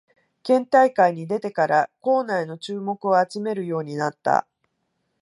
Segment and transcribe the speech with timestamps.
[0.41, 4.47] 県大会に出てから校内の注目を集めるようになった